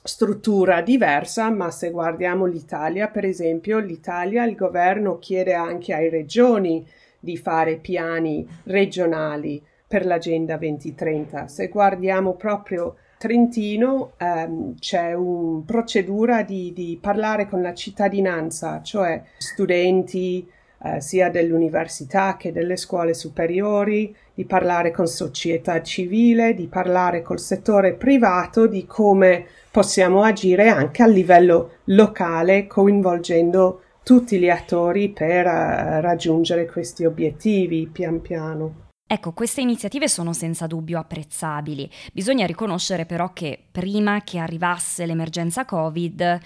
struttura 0.03 0.82
diversa, 0.82 1.50
ma 1.50 1.72
se 1.72 1.89
guardiamo 1.89 2.46
l'Italia, 2.46 3.08
per 3.08 3.25
esempio, 3.25 3.79
l'Italia, 3.79 4.46
il 4.46 4.56
governo 4.56 5.18
chiede 5.18 5.56
anche 5.56 5.96
ai 5.96 6.10
regioni 6.10 6.86
di 7.20 7.38
fare 7.38 7.77
piani 7.77 8.48
regionali 8.65 9.62
per 9.89 10.05
l'Agenda 10.05 10.55
2030. 10.55 11.48
Se 11.48 11.67
guardiamo 11.67 12.36
proprio 12.36 12.98
Trentino, 13.17 14.12
ehm, 14.17 14.75
c'è 14.77 15.13
una 15.13 15.63
procedura 15.65 16.43
di, 16.43 16.72
di 16.74 16.98
parlare 17.01 17.48
con 17.48 17.63
la 17.63 17.74
cittadinanza, 17.74 18.81
cioè 18.84 19.22
studenti, 19.39 20.48
eh, 20.81 21.01
sia 21.01 21.29
dell'università 21.29 22.38
che 22.38 22.51
delle 22.51 22.77
scuole 22.77 23.15
superiori, 23.15 24.15
di 24.34 24.46
parlare 24.46 24.91
con 24.91 25.08
società 25.08 25.81
civile, 25.81 26.53
di 26.53 26.67
parlare 26.67 27.24
col 27.24 27.39
settore 27.39 27.93
privato 27.93 28.67
di 28.67 28.86
come 28.86 29.46
possiamo 29.72 30.22
agire 30.24 30.69
anche 30.69 31.01
a 31.03 31.08
livello 31.08 31.72
locale 31.86 32.67
coinvolgendo 32.67 33.81
tutti 34.03 34.39
gli 34.39 34.50
attori 34.50 35.10
per 35.10 35.46
uh, 35.46 36.00
raggiungere 36.00 36.67
questi 36.67 37.05
obiettivi 37.05 37.89
pian 37.91 38.22
piano. 38.22 38.88
Ecco, 39.11 39.31
queste 39.31 39.61
iniziative 39.61 40.07
sono 40.07 40.33
senza 40.33 40.67
dubbio 40.67 40.99
apprezzabili. 40.99 41.89
Bisogna 42.13 42.45
riconoscere 42.45 43.07
però 43.07 43.33
che 43.33 43.59
prima 43.71 44.21
che 44.21 44.37
arrivasse 44.37 45.07
l'emergenza 45.07 45.65
Covid 45.65 46.39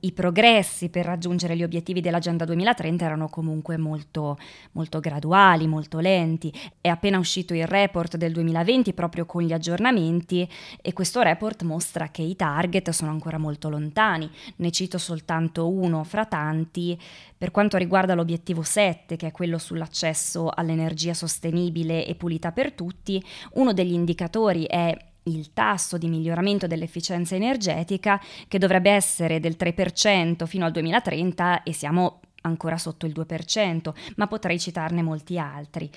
i 0.00 0.12
progressi 0.12 0.88
per 0.88 1.04
raggiungere 1.04 1.56
gli 1.56 1.62
obiettivi 1.62 2.00
dell'Agenda 2.00 2.44
2030 2.44 3.04
erano 3.04 3.28
comunque 3.28 3.76
molto, 3.76 4.38
molto 4.72 5.00
graduali, 5.00 5.66
molto 5.66 5.98
lenti. 5.98 6.52
È 6.80 6.88
appena 6.88 7.18
uscito 7.18 7.54
il 7.54 7.66
report 7.66 8.16
del 8.16 8.32
2020 8.32 8.92
proprio 8.92 9.26
con 9.26 9.42
gli 9.42 9.52
aggiornamenti 9.52 10.48
e 10.80 10.92
questo 10.92 11.20
report 11.20 11.62
mostra 11.62 12.08
che 12.08 12.22
i 12.22 12.36
target 12.36 12.90
sono 12.90 13.10
ancora 13.10 13.38
molto 13.38 13.68
lontani. 13.68 14.30
Ne 14.56 14.70
cito 14.70 14.98
soltanto 14.98 15.68
uno 15.68 16.04
fra 16.04 16.24
tanti. 16.24 16.98
Per 17.36 17.50
quanto 17.50 17.76
riguarda 17.76 18.14
l'obiettivo 18.14 18.62
7, 18.62 19.16
che 19.16 19.28
è 19.28 19.32
quello 19.32 19.58
sull'accesso 19.58 20.50
all'energia 20.54 21.14
sostenibile 21.14 22.06
e 22.06 22.14
pulita 22.14 22.52
per 22.52 22.72
tutti, 22.72 23.22
uno 23.54 23.72
degli 23.72 23.92
indicatori 23.92 24.64
è 24.64 24.94
il 25.24 25.52
tasso 25.52 25.98
di 25.98 26.08
miglioramento 26.08 26.66
dell'efficienza 26.66 27.34
energetica 27.34 28.20
che 28.48 28.58
dovrebbe 28.58 28.90
essere 28.90 29.40
del 29.40 29.56
3% 29.58 30.46
fino 30.46 30.64
al 30.64 30.72
2030 30.72 31.62
e 31.62 31.72
siamo 31.72 32.20
ancora 32.42 32.78
sotto 32.78 33.06
il 33.06 33.12
2%, 33.14 33.92
ma 34.16 34.26
potrei 34.26 34.58
citarne 34.58 35.02
molti 35.02 35.38
altri. 35.38 35.90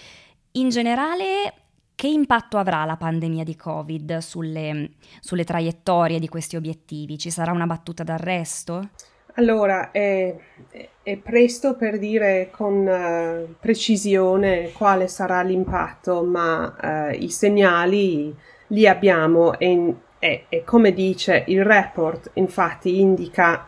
In 0.53 0.69
generale, 0.69 1.53
che 1.95 2.07
impatto 2.07 2.57
avrà 2.57 2.85
la 2.85 2.97
pandemia 2.97 3.43
di 3.43 3.55
Covid 3.55 4.17
sulle, 4.17 4.91
sulle 5.19 5.43
traiettorie 5.43 6.19
di 6.19 6.27
questi 6.27 6.55
obiettivi? 6.55 7.17
Ci 7.17 7.29
sarà 7.29 7.51
una 7.51 7.65
battuta 7.65 8.03
d'arresto? 8.03 8.89
Allora, 9.35 9.89
è, 9.89 10.35
è, 11.01 11.17
presto 11.17 11.75
per 11.75 11.97
dire 11.97 12.49
con 12.51 12.85
uh, 12.85 13.55
precisione 13.59 14.71
quale 14.73 15.07
sarà 15.07 15.41
l'impatto, 15.41 16.23
ma 16.23 16.75
uh, 17.09 17.15
i 17.19 17.29
segnali 17.29 18.35
li 18.67 18.87
abbiamo 18.87 19.57
e, 19.57 19.93
e, 20.19 20.45
e, 20.49 20.63
come 20.63 20.93
dice 20.93 21.43
il 21.47 21.63
report, 21.63 22.31
infatti 22.35 22.99
indica 22.99 23.67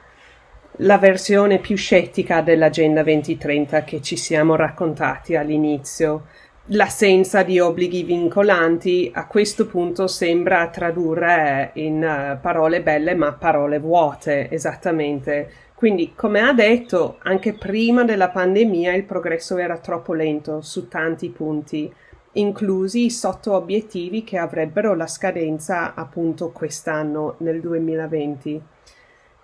la 0.79 0.97
versione 0.97 1.59
più 1.59 1.77
scettica 1.77 2.41
dell'Agenda 2.41 3.03
2030 3.03 3.83
che 3.83 4.01
ci 4.01 4.17
siamo 4.17 4.55
raccontati 4.55 5.35
all'inizio. 5.35 6.25
L'assenza 6.69 7.43
di 7.43 7.59
obblighi 7.59 8.03
vincolanti 8.03 9.11
a 9.13 9.27
questo 9.27 9.67
punto 9.67 10.07
sembra 10.07 10.67
tradurre 10.69 11.69
in 11.75 11.97
uh, 11.97 12.41
parole 12.41 12.81
belle 12.81 13.13
ma 13.13 13.33
parole 13.33 13.77
vuote, 13.77 14.49
esattamente. 14.49 15.51
Quindi, 15.75 16.13
come 16.15 16.41
ha 16.41 16.53
detto, 16.53 17.19
anche 17.21 17.53
prima 17.53 18.03
della 18.03 18.29
pandemia 18.29 18.93
il 18.93 19.03
progresso 19.03 19.57
era 19.57 19.77
troppo 19.77 20.13
lento 20.13 20.61
su 20.61 20.87
tanti 20.87 21.29
punti, 21.29 21.93
inclusi 22.35 23.05
i 23.05 23.11
sotto-obiettivi 23.11 24.23
che 24.23 24.37
avrebbero 24.37 24.95
la 24.95 25.07
scadenza 25.07 25.93
appunto 25.93 26.51
quest'anno, 26.51 27.35
nel 27.39 27.59
2020. 27.59 28.61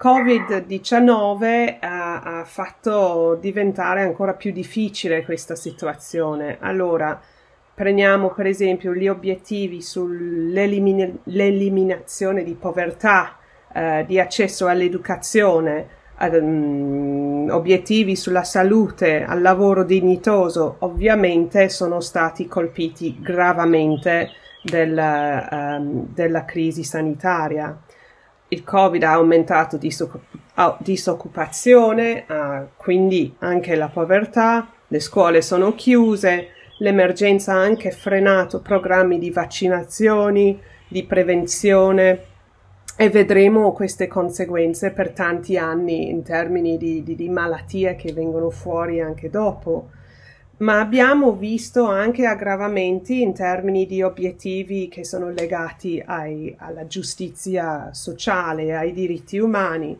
Covid-19 0.02 1.78
ha, 1.80 2.22
ha, 2.22 2.44
fatto 2.44 3.38
diventare 3.40 4.02
ancora 4.02 4.34
più 4.34 4.52
difficile 4.52 5.24
questa 5.24 5.56
situazione. 5.56 6.58
Allora, 6.60 7.22
prendiamo 7.74 8.32
per 8.32 8.48
esempio 8.48 8.94
gli 8.96 9.08
obiettivi 9.08 9.82
sull'eliminazione 9.82 12.44
di 12.44 12.56
povertà, 12.56 13.38
eh, 13.74 14.04
di 14.08 14.20
accesso 14.20 14.68
all'educazione, 14.68 15.88
ad, 16.16 16.34
um, 16.34 17.31
obiettivi 17.52 18.16
sulla 18.16 18.44
salute, 18.44 19.24
al 19.24 19.42
lavoro 19.42 19.84
dignitoso, 19.84 20.78
ovviamente 20.80 21.70
sono 21.70 22.00
stati 22.00 22.48
colpiti 22.48 23.18
gravemente 23.20 24.30
del, 24.64 25.48
um, 25.52 26.08
della 26.14 26.46
crisi 26.46 26.84
sanitaria. 26.84 27.80
Il 28.48 28.64
Covid 28.64 29.04
ha 29.04 29.14
aumentato 29.14 29.78
disoccupazione, 30.80 32.26
uh, 32.28 32.68
quindi 32.76 33.36
anche 33.40 33.76
la 33.76 33.88
povertà, 33.88 34.70
le 34.88 35.00
scuole 35.00 35.42
sono 35.42 35.74
chiuse, 35.76 36.48
l'emergenza 36.80 37.54
ha 37.54 37.62
anche 37.62 37.92
frenato 37.92 38.60
programmi 38.60 39.20
di 39.20 39.32
vaccinazioni, 39.32 40.60
di 40.88 41.04
prevenzione 41.04 42.26
e 43.02 43.10
vedremo 43.10 43.72
queste 43.72 44.06
conseguenze 44.06 44.92
per 44.92 45.10
tanti 45.10 45.58
anni 45.58 46.10
in 46.10 46.22
termini 46.22 46.78
di, 46.78 47.02
di, 47.02 47.16
di 47.16 47.30
malattie 47.30 47.96
che 47.96 48.14
vengono 48.14 48.52
fuori 48.52 49.02
anche 49.02 49.28
dopo 49.32 49.90
ma 50.58 50.80
abbiamo 50.80 51.32
visto 51.32 51.86
anche 51.86 52.28
aggravamenti 52.28 53.24
in 53.24 53.34
termini 53.34 53.88
di 53.88 54.04
obiettivi 54.04 54.88
che 54.88 55.04
sono 55.04 55.32
legati 55.32 56.00
ai, 56.06 56.54
alla 56.60 56.86
giustizia 56.86 57.92
sociale, 57.92 58.76
ai 58.76 58.92
diritti 58.92 59.40
umani, 59.40 60.00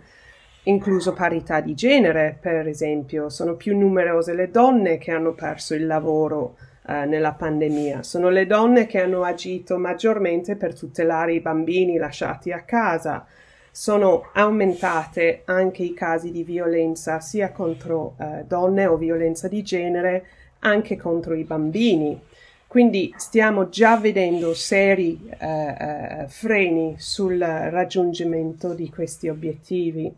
incluso 0.66 1.14
parità 1.14 1.62
di 1.62 1.74
genere, 1.74 2.38
per 2.40 2.68
esempio. 2.68 3.30
Sono 3.30 3.56
più 3.56 3.76
numerose 3.76 4.36
le 4.36 4.52
donne 4.52 5.00
che 5.00 5.10
hanno 5.10 5.34
perso 5.34 5.74
il 5.74 5.88
lavoro 5.88 6.56
eh, 6.88 7.06
nella 7.06 7.34
pandemia, 7.34 8.04
sono 8.04 8.30
le 8.30 8.46
donne 8.48 8.88
che 8.88 9.00
hanno 9.00 9.24
agito 9.24 9.78
maggiormente 9.78 10.56
per 10.56 10.74
tutelare 10.74 11.34
i 11.34 11.40
bambini 11.40 11.98
lasciati 11.98 12.52
a 12.52 12.62
casa. 12.64 13.26
Sono 13.74 14.30
aumentate 14.34 15.44
anche 15.46 15.84
i 15.84 15.94
casi 15.94 16.32
di 16.32 16.44
violenza 16.44 17.20
sia 17.20 17.52
contro 17.52 18.16
eh, 18.20 18.44
donne 18.46 18.86
o 18.86 18.98
violenza 18.98 19.48
di 19.48 19.62
genere, 19.64 20.26
anche 20.60 20.98
contro 20.98 21.36
i 21.36 21.44
bambini. 21.44 22.20
Quindi 22.68 23.14
stiamo 23.18 23.68
già 23.68 23.98
vedendo 23.98 24.54
seri 24.54 25.30
eh, 25.38 25.48
eh, 25.48 26.26
freni 26.28 26.96
sul 26.98 27.38
raggiungimento 27.38 28.74
di 28.74 28.90
questi 28.90 29.28
obiettivi. 29.28 30.10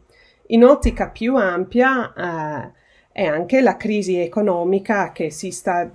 In 0.48 0.64
ottica 0.64 1.10
più 1.10 1.36
ampia 1.36 2.14
eh, 2.14 2.72
è 3.12 3.26
anche 3.26 3.62
la 3.62 3.76
crisi 3.76 4.18
economica 4.18 5.12
che, 5.12 5.32
sta, 5.32 5.90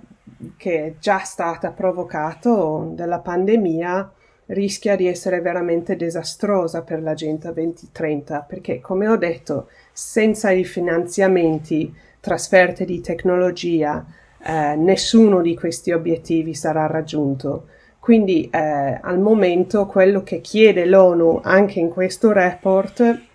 che 0.57 0.85
è 0.85 0.93
già 0.99 1.19
stata 1.19 1.71
provocata 1.71 2.49
dalla 2.91 3.19
pandemia 3.19 4.11
rischia 4.47 4.95
di 4.95 5.07
essere 5.07 5.41
veramente 5.41 5.95
disastrosa 5.95 6.81
per 6.81 7.01
l'Agenda 7.01 7.51
2030 7.51 8.45
perché, 8.47 8.79
come 8.79 9.07
ho 9.07 9.15
detto, 9.15 9.69
senza 9.91 10.51
i 10.51 10.63
finanziamenti, 10.63 11.93
trasferte 12.19 12.85
di 12.85 13.01
tecnologia, 13.01 14.05
eh, 14.41 14.75
nessuno 14.75 15.41
di 15.41 15.55
questi 15.55 15.91
obiettivi 15.91 16.53
sarà 16.53 16.87
raggiunto. 16.87 17.67
Quindi 17.99 18.49
eh, 18.49 18.99
al 19.01 19.19
momento 19.19 19.85
quello 19.85 20.23
che 20.23 20.41
chiede 20.41 20.85
l'ONU 20.85 21.41
anche 21.43 21.79
in 21.79 21.89
questo 21.89 22.31
report 22.31 23.27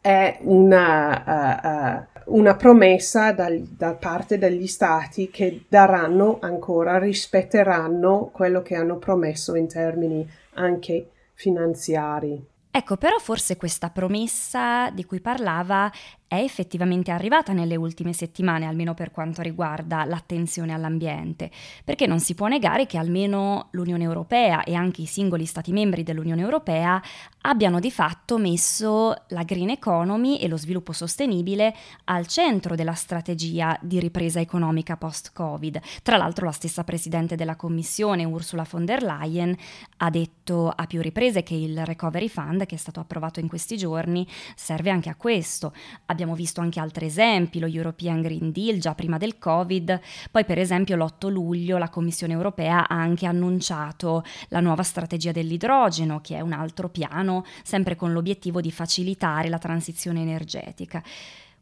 è 0.00 0.38
una, 0.42 1.22
uh, 1.26 1.68
uh, 1.68 2.09
una 2.26 2.54
promessa 2.56 3.32
dal, 3.32 3.60
da 3.60 3.94
parte 3.94 4.38
degli 4.38 4.66
stati 4.66 5.30
che 5.30 5.64
daranno 5.68 6.38
ancora, 6.40 6.98
rispetteranno 6.98 8.30
quello 8.32 8.62
che 8.62 8.74
hanno 8.74 8.98
promesso 8.98 9.54
in 9.54 9.68
termini 9.68 10.28
anche 10.54 11.10
finanziari. 11.34 12.46
Ecco, 12.72 12.96
però 12.96 13.18
forse 13.18 13.56
questa 13.56 13.90
promessa 13.90 14.90
di 14.90 15.04
cui 15.04 15.20
parlava 15.20 15.90
è 16.30 16.36
effettivamente 16.36 17.10
arrivata 17.10 17.52
nelle 17.52 17.74
ultime 17.74 18.12
settimane, 18.12 18.64
almeno 18.64 18.94
per 18.94 19.10
quanto 19.10 19.42
riguarda 19.42 20.04
l'attenzione 20.04 20.72
all'ambiente, 20.72 21.50
perché 21.84 22.06
non 22.06 22.20
si 22.20 22.36
può 22.36 22.46
negare 22.46 22.86
che 22.86 22.98
almeno 22.98 23.66
l'Unione 23.72 24.04
Europea 24.04 24.62
e 24.62 24.74
anche 24.74 25.02
i 25.02 25.06
singoli 25.06 25.44
Stati 25.44 25.72
membri 25.72 26.04
dell'Unione 26.04 26.40
Europea 26.40 27.02
abbiano 27.40 27.80
di 27.80 27.90
fatto 27.90 28.38
messo 28.38 29.24
la 29.30 29.42
green 29.42 29.70
economy 29.70 30.36
e 30.36 30.46
lo 30.46 30.56
sviluppo 30.56 30.92
sostenibile 30.92 31.74
al 32.04 32.28
centro 32.28 32.76
della 32.76 32.94
strategia 32.94 33.76
di 33.80 33.98
ripresa 33.98 34.38
economica 34.38 34.96
post-Covid. 34.96 35.80
Tra 36.04 36.16
l'altro 36.16 36.44
la 36.44 36.52
stessa 36.52 36.84
Presidente 36.84 37.34
della 37.34 37.56
Commissione, 37.56 38.24
Ursula 38.24 38.64
von 38.70 38.84
der 38.84 39.02
Leyen, 39.02 39.56
ha 39.96 40.10
detto 40.10 40.68
a 40.68 40.86
più 40.86 41.00
riprese 41.00 41.42
che 41.42 41.54
il 41.54 41.84
Recovery 41.84 42.28
Fund, 42.28 42.66
che 42.66 42.76
è 42.76 42.78
stato 42.78 43.00
approvato 43.00 43.40
in 43.40 43.48
questi 43.48 43.76
giorni, 43.76 44.24
serve 44.54 44.90
anche 44.90 45.08
a 45.08 45.16
questo. 45.16 45.72
Abbiamo 46.06 46.18
visto 46.34 46.60
anche 46.60 46.80
altri 46.80 47.06
esempi, 47.06 47.58
lo 47.58 47.66
European 47.66 48.20
Green 48.20 48.52
Deal 48.52 48.78
già 48.78 48.94
prima 48.94 49.18
del 49.18 49.38
Covid, 49.38 50.00
poi 50.30 50.44
per 50.44 50.58
esempio 50.58 50.96
l'8 50.96 51.28
luglio 51.28 51.78
la 51.78 51.88
Commissione 51.88 52.32
europea 52.32 52.88
ha 52.88 52.96
anche 52.96 53.26
annunciato 53.26 54.24
la 54.48 54.60
nuova 54.60 54.82
strategia 54.82 55.32
dell'idrogeno, 55.32 56.20
che 56.20 56.36
è 56.36 56.40
un 56.40 56.52
altro 56.52 56.88
piano 56.88 57.44
sempre 57.62 57.96
con 57.96 58.12
l'obiettivo 58.12 58.60
di 58.60 58.70
facilitare 58.70 59.48
la 59.48 59.58
transizione 59.58 60.20
energetica. 60.20 61.02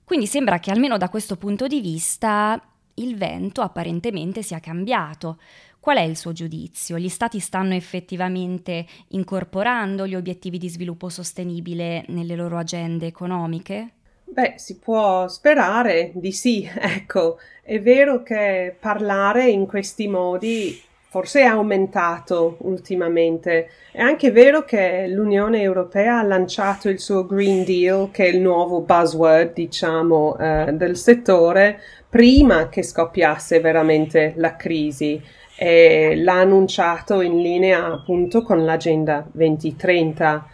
Quindi 0.04 0.26
sembra 0.26 0.58
che 0.58 0.70
almeno 0.70 0.96
da 0.96 1.08
questo 1.08 1.36
punto 1.36 1.66
di 1.66 1.80
vista 1.80 2.60
il 2.94 3.16
vento 3.16 3.60
apparentemente 3.60 4.42
sia 4.42 4.60
cambiato. 4.60 5.38
Qual 5.80 5.96
è 5.96 6.02
il 6.02 6.16
suo 6.16 6.32
giudizio? 6.32 6.98
Gli 6.98 7.08
stati 7.08 7.38
stanno 7.38 7.74
effettivamente 7.74 8.86
incorporando 9.08 10.06
gli 10.06 10.14
obiettivi 10.14 10.58
di 10.58 10.68
sviluppo 10.68 11.08
sostenibile 11.08 12.04
nelle 12.08 12.34
loro 12.34 12.58
agende 12.58 13.06
economiche? 13.06 13.92
Beh, 14.30 14.54
si 14.56 14.78
può 14.78 15.26
sperare 15.26 16.10
di 16.14 16.32
sì, 16.32 16.68
ecco. 16.78 17.38
È 17.62 17.80
vero 17.80 18.22
che 18.22 18.74
parlare 18.78 19.48
in 19.48 19.66
questi 19.66 20.08
modi 20.08 20.80
forse 21.10 21.40
è 21.40 21.44
aumentato 21.44 22.56
ultimamente. 22.60 23.70
È 23.90 24.00
anche 24.00 24.30
vero 24.30 24.64
che 24.64 25.06
l'Unione 25.08 25.62
Europea 25.62 26.18
ha 26.18 26.22
lanciato 26.22 26.88
il 26.88 27.00
suo 27.00 27.26
Green 27.26 27.64
Deal, 27.64 28.10
che 28.10 28.26
è 28.26 28.28
il 28.28 28.40
nuovo 28.40 28.80
buzzword, 28.80 29.54
diciamo, 29.54 30.36
eh, 30.38 30.72
del 30.74 30.96
settore, 30.96 31.80
prima 32.08 32.68
che 32.68 32.82
scoppiasse 32.82 33.60
veramente 33.60 34.34
la 34.36 34.56
crisi. 34.56 35.20
E 35.56 36.14
l'ha 36.16 36.40
annunciato 36.40 37.20
in 37.20 37.40
linea 37.40 37.86
appunto 37.86 38.42
con 38.42 38.64
l'Agenda 38.64 39.26
2030. 39.32 40.46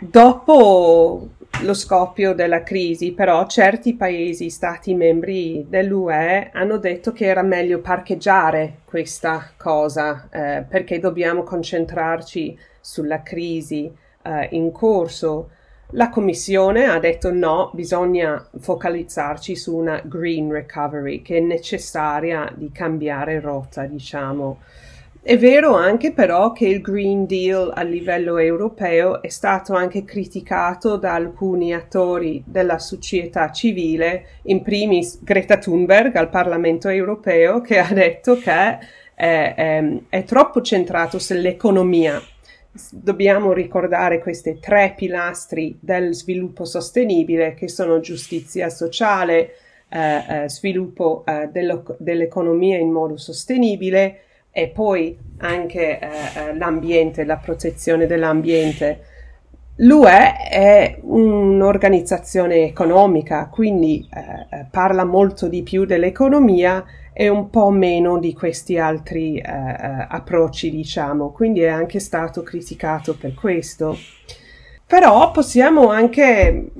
Dopo 0.00 1.28
lo 1.62 1.74
scoppio 1.74 2.34
della 2.34 2.62
crisi, 2.62 3.12
però 3.12 3.46
certi 3.46 3.94
paesi, 3.94 4.48
stati 4.48 4.94
membri 4.94 5.66
dell'UE, 5.68 6.50
hanno 6.52 6.78
detto 6.78 7.12
che 7.12 7.26
era 7.26 7.42
meglio 7.42 7.80
parcheggiare 7.80 8.78
questa 8.84 9.50
cosa 9.56 10.28
eh, 10.30 10.64
perché 10.68 11.00
dobbiamo 11.00 11.42
concentrarci 11.42 12.56
sulla 12.80 13.22
crisi 13.22 13.92
eh, 14.22 14.48
in 14.52 14.70
corso. 14.70 15.50
La 15.92 16.10
Commissione 16.10 16.86
ha 16.86 16.98
detto 16.98 17.32
no, 17.32 17.70
bisogna 17.72 18.46
focalizzarci 18.58 19.56
su 19.56 19.74
una 19.74 20.00
green 20.04 20.52
recovery 20.52 21.22
che 21.22 21.38
è 21.38 21.40
necessaria 21.40 22.52
di 22.54 22.70
cambiare 22.70 23.40
rotta, 23.40 23.84
diciamo. 23.84 24.58
È 25.20 25.36
vero 25.36 25.74
anche 25.74 26.12
però 26.12 26.52
che 26.52 26.66
il 26.66 26.80
Green 26.80 27.26
Deal 27.26 27.70
a 27.74 27.82
livello 27.82 28.38
europeo 28.38 29.20
è 29.20 29.28
stato 29.28 29.74
anche 29.74 30.04
criticato 30.04 30.96
da 30.96 31.14
alcuni 31.14 31.74
attori 31.74 32.42
della 32.46 32.78
società 32.78 33.50
civile, 33.50 34.38
in 34.44 34.62
primis 34.62 35.22
Greta 35.22 35.58
Thunberg 35.58 36.14
al 36.16 36.30
Parlamento 36.30 36.88
europeo, 36.88 37.60
che 37.60 37.78
ha 37.78 37.92
detto 37.92 38.38
che 38.38 38.50
è, 38.52 38.78
è, 39.14 39.84
è 40.08 40.24
troppo 40.24 40.62
centrato 40.62 41.18
sull'economia. 41.18 42.22
Dobbiamo 42.90 43.52
ricordare 43.52 44.20
questi 44.20 44.58
tre 44.60 44.94
pilastri 44.96 45.76
del 45.80 46.14
sviluppo 46.14 46.64
sostenibile 46.64 47.54
che 47.54 47.68
sono 47.68 48.00
giustizia 48.00 48.70
sociale, 48.70 49.56
eh, 49.90 50.44
eh, 50.44 50.48
sviluppo 50.48 51.24
eh, 51.26 51.50
dell'economia 51.50 52.78
in 52.78 52.92
modo 52.92 53.16
sostenibile, 53.16 54.20
e 54.58 54.66
poi 54.66 55.16
anche 55.38 56.00
eh, 56.00 56.06
eh, 56.06 56.56
l'ambiente, 56.56 57.24
la 57.24 57.36
protezione 57.36 58.06
dell'ambiente. 58.06 59.04
L'UE 59.76 60.48
è 60.50 60.98
un'organizzazione 61.02 62.64
economica, 62.64 63.48
quindi 63.48 64.08
eh, 64.12 64.56
eh, 64.56 64.66
parla 64.68 65.04
molto 65.04 65.46
di 65.46 65.62
più 65.62 65.84
dell'economia 65.84 66.84
e 67.12 67.28
un 67.28 67.50
po' 67.50 67.70
meno 67.70 68.18
di 68.18 68.34
questi 68.34 68.78
altri 68.78 69.36
eh, 69.36 69.42
eh, 69.42 70.06
approcci, 70.08 70.72
diciamo, 70.72 71.30
quindi 71.30 71.60
è 71.60 71.68
anche 71.68 72.00
stato 72.00 72.42
criticato 72.42 73.16
per 73.16 73.34
questo. 73.34 73.96
Però 74.84 75.30
possiamo 75.30 75.90
anche 75.90 76.72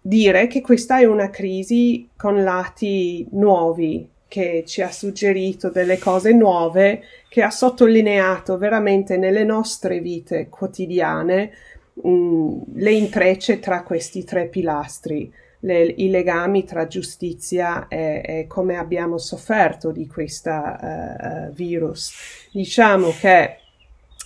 dire 0.00 0.46
che 0.46 0.62
questa 0.62 0.98
è 0.98 1.04
una 1.04 1.28
crisi 1.28 2.08
con 2.16 2.42
lati 2.42 3.26
nuovi, 3.32 4.08
che 4.28 4.62
ci 4.66 4.82
ha 4.82 4.90
suggerito 4.92 5.70
delle 5.70 5.98
cose 5.98 6.32
nuove, 6.32 7.02
che 7.28 7.42
ha 7.42 7.50
sottolineato 7.50 8.58
veramente 8.58 9.16
nelle 9.16 9.42
nostre 9.42 10.00
vite 10.00 10.48
quotidiane 10.48 11.50
mh, 11.94 12.08
mm, 12.08 12.60
le 12.74 12.92
intrecce 12.92 13.58
tra 13.58 13.82
questi 13.82 14.24
tre 14.24 14.46
pilastri, 14.46 15.32
le, 15.60 15.82
i 15.82 16.10
legami 16.10 16.64
tra 16.64 16.86
giustizia 16.86 17.88
e, 17.88 18.22
e, 18.24 18.46
come 18.46 18.76
abbiamo 18.76 19.18
sofferto 19.18 19.90
di 19.90 20.06
questo 20.06 20.50
uh, 20.50 21.50
virus. 21.52 22.12
Diciamo 22.52 23.12
che 23.18 23.56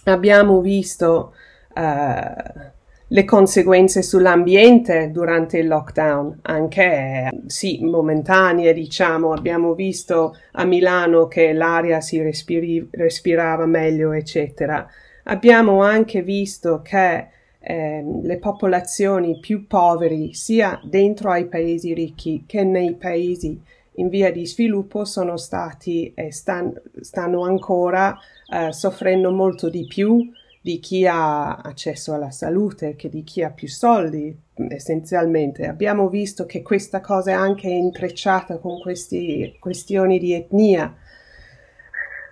abbiamo 0.05 0.61
visto 0.61 1.33
uh, 1.75 2.71
le 3.13 3.27
conseguenze 3.27 4.01
sull'ambiente 4.03 5.11
durante 5.11 5.59
il 5.59 5.69
lockdown, 5.69 6.39
anche 6.43 7.29
sì, 7.45 7.81
momentanee, 7.83 8.73
diciamo, 8.73 9.35
abbiamo 9.35 9.75
visto 9.75 10.35
a 10.53 10.65
Milano 10.65 11.29
che 11.29 11.53
l'aria 11.53 12.01
si 12.01 12.23
respiri, 12.23 12.89
respirava 12.91 13.67
meglio, 13.67 14.13
eccetera. 14.13 14.87
Abbiamo 15.25 15.83
anche 15.83 16.23
visto 16.23 16.81
che 16.83 17.29
eh, 17.61 18.03
le 18.23 18.39
popolazioni 18.39 19.39
più 19.41 19.67
poveri, 19.67 20.33
sia 20.33 20.81
dentro 20.83 21.31
ai 21.31 21.49
paesi 21.49 21.93
ricchi 21.93 22.45
che 22.47 22.65
nei 22.65 22.95
paesi 22.95 23.61
in 23.97 24.09
via 24.09 24.33
di 24.33 24.47
sviluppo, 24.47 25.05
sono 25.05 25.37
stati 25.37 26.15
e 26.15 26.33
stan, 26.33 26.73
stanno 27.03 27.43
ancora 27.43 28.17
eh, 28.51 28.73
soffrendo 28.73 29.31
molto 29.31 29.69
di 29.69 29.85
più 29.87 30.33
di 30.65 30.79
chi 30.79 31.07
ha 31.07 31.57
accesso 31.57 32.15
alla 32.15 32.31
salute 32.31 32.95
che 32.95 33.09
di 33.09 33.25
chi 33.25 33.43
ha 33.43 33.51
più 33.51 33.67
soldi, 33.67 34.35
essenzialmente. 34.69 35.67
Abbiamo 35.67 36.09
visto 36.09 36.47
che 36.47 36.63
questa 36.63 37.01
cosa 37.01 37.33
è 37.33 37.35
anche 37.35 37.67
intrecciata 37.69 38.59
con 38.59 38.81
queste 38.81 39.57
questioni 39.59 40.21
di 40.21 40.33
etnia. 40.33 40.95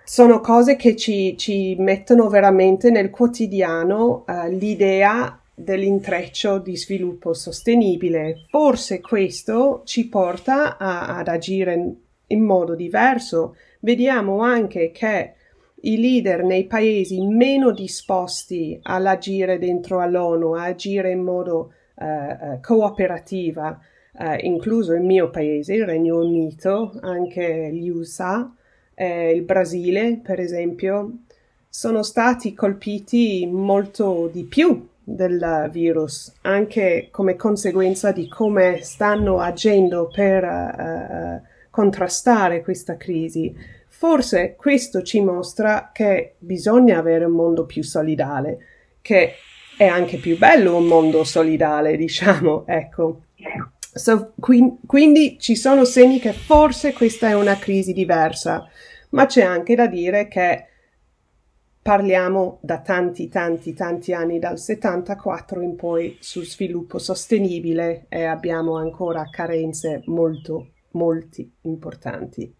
Sono 0.05 0.39
cose 0.39 0.77
che 0.77 0.95
ci, 0.95 1.37
ci 1.37 1.75
mettono 1.77 2.29
veramente 2.29 2.89
nel 2.89 3.09
quotidiano 3.09 4.23
uh, 4.25 4.47
l'idea 4.49 5.37
dell'intreccio 5.53 6.57
di 6.57 6.77
sviluppo 6.77 7.33
sostenibile. 7.33 8.45
Forse 8.49 9.01
questo 9.01 9.81
ci 9.83 10.07
porta 10.07 10.77
a, 10.77 11.17
ad 11.17 11.27
agire 11.27 11.73
in, 11.73 11.93
in 12.27 12.43
modo 12.43 12.75
diverso. 12.75 13.57
Vediamo 13.79 14.39
anche 14.39 14.91
che 14.91 15.33
i 15.81 15.99
leader 15.99 16.43
nei 16.43 16.65
paesi 16.65 17.25
meno 17.25 17.71
disposti 17.71 18.79
all'agire 18.83 19.57
dentro 19.57 19.99
all'ONU, 19.99 20.53
a 20.53 20.65
agire 20.65 21.11
in 21.11 21.21
modo 21.21 21.73
uh, 21.95 22.05
uh, 22.05 22.59
cooperativa, 22.61 23.79
uh, 24.13 24.35
incluso 24.41 24.93
il 24.93 25.01
mio 25.01 25.29
paese, 25.29 25.73
il 25.73 25.85
Regno 25.85 26.19
Unito, 26.19 26.91
anche 27.01 27.69
gli 27.71 27.89
USA, 27.89 28.53
eh, 28.93 29.31
il 29.31 29.41
Brasile, 29.41 30.19
per 30.21 30.39
esempio, 30.39 31.11
sono 31.67 32.03
stati 32.03 32.53
colpiti 32.53 33.47
molto 33.49 34.29
di 34.31 34.43
più 34.43 34.87
del 35.03 35.69
virus, 35.71 36.31
anche 36.41 37.07
come 37.09 37.35
conseguenza 37.35 38.11
di 38.11 38.27
come 38.27 38.81
stanno 38.81 39.39
agendo 39.39 40.11
per 40.13 41.41
contrastare 41.71 42.61
questa 42.61 42.97
crisi 42.97 43.55
Forse 44.01 44.55
questo 44.55 45.03
ci 45.03 45.21
mostra 45.21 45.91
che 45.93 46.33
bisogna 46.39 46.97
avere 46.97 47.25
un 47.25 47.33
mondo 47.33 47.67
più 47.67 47.83
solidale, 47.83 48.57
che 48.99 49.33
è 49.77 49.85
anche 49.85 50.17
più 50.17 50.39
bello 50.39 50.75
un 50.75 50.87
mondo 50.87 51.23
solidale, 51.23 51.95
diciamo, 51.97 52.65
ecco. 52.65 53.25
So, 53.77 54.33
qui, 54.39 54.79
quindi 54.87 55.37
ci 55.39 55.55
sono 55.55 55.85
segni 55.85 56.17
che 56.17 56.33
forse 56.33 56.93
questa 56.93 57.29
è 57.29 57.35
una 57.35 57.59
crisi 57.59 57.93
diversa, 57.93 58.67
ma 59.09 59.27
c'è 59.27 59.43
anche 59.43 59.75
da 59.75 59.85
dire 59.85 60.27
che 60.27 60.65
parliamo 61.79 62.57
da 62.63 62.79
tanti, 62.79 63.27
tanti, 63.29 63.75
tanti 63.75 64.13
anni, 64.13 64.39
dal 64.39 64.57
74 64.57 65.61
in 65.61 65.75
poi, 65.75 66.17
su 66.19 66.41
sviluppo 66.41 66.97
sostenibile 66.97 68.07
e 68.09 68.23
abbiamo 68.23 68.77
ancora 68.77 69.29
carenze 69.29 70.01
molto, 70.05 70.69
molto 70.93 71.45
importanti. 71.61 72.51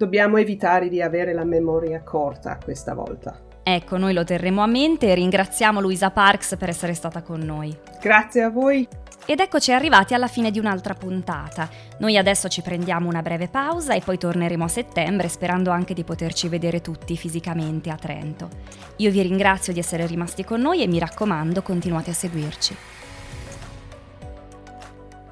Dobbiamo 0.00 0.38
evitare 0.38 0.88
di 0.88 1.02
avere 1.02 1.34
la 1.34 1.44
memoria 1.44 2.02
corta 2.02 2.58
questa 2.64 2.94
volta. 2.94 3.38
Ecco, 3.62 3.98
noi 3.98 4.14
lo 4.14 4.24
terremo 4.24 4.62
a 4.62 4.66
mente 4.66 5.10
e 5.10 5.14
ringraziamo 5.14 5.78
Luisa 5.78 6.10
Parks 6.10 6.56
per 6.56 6.70
essere 6.70 6.94
stata 6.94 7.20
con 7.20 7.40
noi. 7.40 7.76
Grazie 8.00 8.44
a 8.44 8.48
voi. 8.48 8.88
Ed 9.26 9.40
eccoci 9.40 9.72
arrivati 9.72 10.14
alla 10.14 10.26
fine 10.26 10.50
di 10.50 10.58
un'altra 10.58 10.94
puntata. 10.94 11.68
Noi 11.98 12.16
adesso 12.16 12.48
ci 12.48 12.62
prendiamo 12.62 13.10
una 13.10 13.20
breve 13.20 13.48
pausa 13.48 13.92
e 13.92 14.00
poi 14.00 14.16
torneremo 14.16 14.64
a 14.64 14.68
settembre 14.68 15.28
sperando 15.28 15.70
anche 15.70 15.92
di 15.92 16.02
poterci 16.02 16.48
vedere 16.48 16.80
tutti 16.80 17.14
fisicamente 17.14 17.90
a 17.90 17.96
Trento. 17.96 18.48
Io 18.96 19.10
vi 19.10 19.20
ringrazio 19.20 19.74
di 19.74 19.80
essere 19.80 20.06
rimasti 20.06 20.44
con 20.44 20.62
noi 20.62 20.82
e 20.82 20.86
mi 20.86 20.98
raccomando 20.98 21.60
continuate 21.60 22.08
a 22.08 22.14
seguirci. 22.14 22.74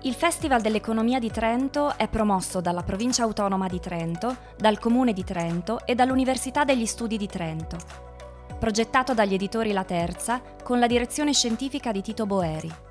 Il 0.03 0.15
Festival 0.15 0.61
dell'Economia 0.61 1.19
di 1.19 1.29
Trento 1.29 1.97
è 1.97 2.07
promosso 2.07 2.61
dalla 2.61 2.85
Provincia 2.85 3.25
Autonoma 3.25 3.67
di 3.67 3.81
Trento, 3.81 4.37
dal 4.57 4.79
Comune 4.79 5.13
di 5.13 5.25
Trento 5.25 5.85
e 5.85 5.97
dall'Università 5.97 6.63
degli 6.63 6.87
Studi 6.87 7.17
di 7.17 7.27
Trento. 7.27 7.77
Progettato 8.61 9.13
dagli 9.13 9.35
editori 9.35 9.73
La 9.73 9.83
Terza 9.83 10.41
con 10.63 10.79
la 10.79 10.87
direzione 10.87 11.33
scientifica 11.33 11.91
di 11.91 12.03
Tito 12.03 12.27
Boeri. 12.27 12.88